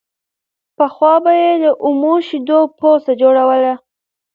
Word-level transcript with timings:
پخوا 0.77 1.13
به 1.23 1.31
يې 1.41 1.51
له 1.63 1.71
اومو 1.85 2.13
شيدو 2.27 2.59
پوڅه 2.77 3.13
جوړوله 3.21 3.73